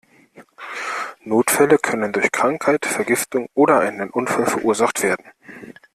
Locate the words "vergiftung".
2.87-3.47